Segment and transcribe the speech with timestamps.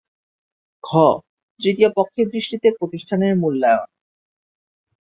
[0.83, 0.89] ঘ.
[1.59, 3.89] তৃতীয় পক্ষের দৃষ্টিতে প্রতিষ্ঠানের মূল্যায়ন